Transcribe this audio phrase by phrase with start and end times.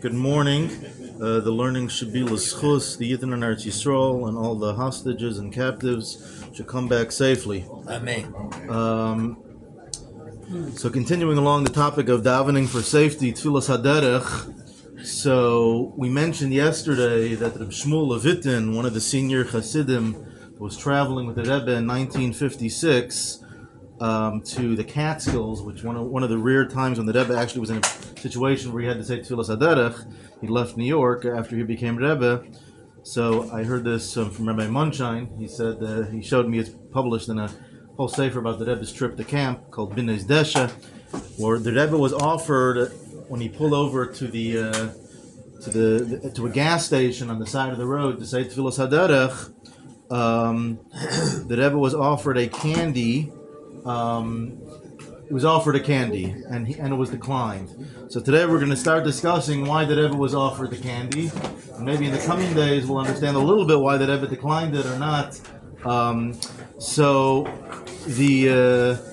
[0.00, 0.70] Good morning.
[1.20, 5.38] Uh, the learning should be l'schus, the Yidden and Eretz Yisrael, and all the hostages
[5.38, 7.64] and captives should come back safely.
[7.86, 8.34] Amen.
[8.68, 9.36] Um,
[10.74, 15.06] so, continuing along the topic of davening for safety, Tfilas Haderech.
[15.06, 20.16] So, we mentioned yesterday that Reb Shmuel Levitin, one of the senior Hasidim,
[20.58, 23.44] was traveling with the Rebbe in 1956
[24.00, 27.36] um, to the Catskills, which one of, one of the rare times when the Rebbe
[27.36, 27.86] actually was in a
[28.18, 30.12] situation where he had to say Tfilas Haderech.
[30.40, 32.44] He left New York after he became Rebbe.
[33.02, 35.38] So I heard this um, from Rabbi Munshine.
[35.38, 37.50] He said uh, he showed me it's published in a
[37.96, 40.70] whole sefer about the Rebbe's trip to camp called Binos Deshe,
[41.38, 42.92] where the Rebbe was offered
[43.28, 44.88] when he pulled over to the uh,
[45.62, 48.78] to the, to a gas station on the side of the road to say Tfilas
[48.78, 49.54] Haderech.
[50.10, 50.78] Um,
[51.48, 53.32] the Rebbe was offered a candy
[53.84, 54.60] um,
[55.28, 57.68] he was offered a candy and he, and it was declined.
[58.08, 61.30] So today we're going to start discussing why the Rebbe was offered the candy.
[61.74, 64.74] And maybe in the coming days we'll understand a little bit why the Rebbe declined
[64.74, 65.38] it or not.
[65.84, 66.38] Um,
[66.78, 67.44] so
[68.06, 69.08] the uh,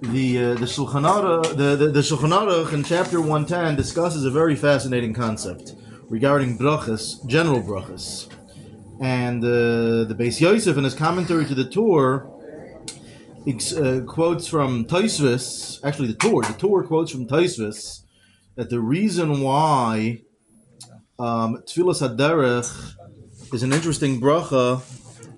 [0.00, 4.30] the uh, the Shulchan Aruch, the, the, the Shulchan Aruch in chapter 110 discusses a
[4.30, 5.74] very fascinating concept
[6.08, 8.28] regarding brachas, general brachas.
[9.00, 12.26] And uh, the Beis Yosef in his commentary to the Tur
[13.46, 18.02] uh, quotes from Tosfos, actually the Tur, the Tur quotes from Tosfos
[18.56, 20.22] that the reason why
[21.18, 22.94] um, Tfilas Haderech
[23.54, 24.82] is an interesting bracha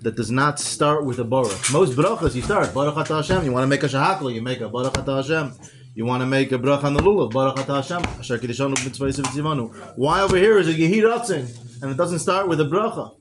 [0.00, 1.72] that does not start with a baruch.
[1.72, 3.44] Most brachas you start Baruch Ata Hashem.
[3.44, 5.52] You want to make a shahakol, you make a Baruch Ata Hashem.
[5.94, 8.04] You want to make a bracha on the lulav, Baruch Hashem.
[8.18, 9.74] Asher Kiddushanu V'Tzivanu.
[9.96, 13.16] Why over here is it Yehi Ratzon, and it doesn't start with a bracha.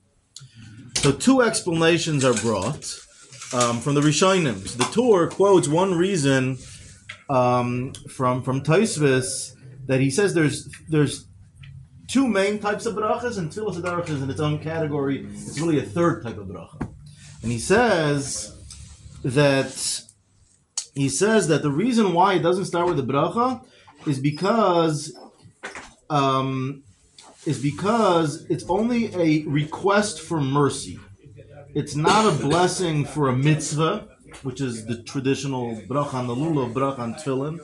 [0.97, 2.99] So two explanations are brought
[3.55, 4.61] um, from the Rishonim.
[4.77, 6.57] The Tur quotes one reason
[7.29, 9.53] um, from from Tosfos
[9.87, 11.27] that he says there's there's
[12.07, 15.25] two main types of brachas, and Tfilas Haderech is in its own category.
[15.31, 16.89] It's really a third type of bracha,
[17.41, 18.51] and he says
[19.23, 20.01] that
[20.93, 23.65] he says that the reason why it doesn't start with the bracha
[24.05, 25.17] is because
[26.09, 26.83] um,
[27.45, 30.99] is because it's only a request for mercy.
[31.75, 34.07] It's not a blessing for a mitzvah,
[34.43, 37.59] which is the traditional bracha on the lulav, bracha on tefillin,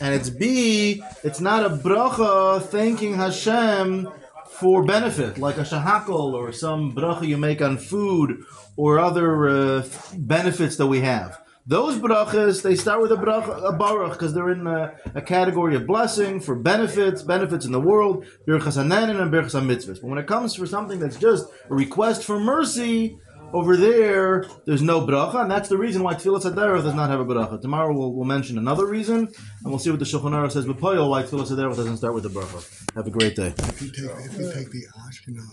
[0.00, 1.02] and it's B.
[1.24, 4.08] It's not a bracha thanking Hashem
[4.46, 8.44] for benefit, like a shahakol or some bracha you make on food
[8.76, 11.40] or other uh, benefits that we have.
[11.66, 15.74] Those brachas, they start with a bracha, a baruch, because they're in a, a, category
[15.74, 20.00] of blessing for benefits, benefits in the world, birchas and birchas mitzvahs.
[20.00, 23.18] But when it comes for something that's just a request for mercy,
[23.52, 27.20] over there, there's no bracha, and that's the reason why Tfilas Haderech does not have
[27.20, 27.60] a bracha.
[27.60, 31.10] Tomorrow we'll, we'll mention another reason, and we'll see what the Shulchan Aruch says Poyol
[31.10, 32.94] why Tfilas Haderech doesn't start with the bracha.
[32.94, 33.54] Have a great day.
[33.58, 35.48] If you take, if you take the Ashkenaz